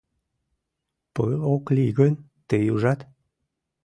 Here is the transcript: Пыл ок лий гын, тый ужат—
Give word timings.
Пыл 1.13 1.31
ок 1.53 1.65
лий 1.75 1.91
гын, 1.99 2.13
тый 2.49 2.63
ужат— 2.75 2.99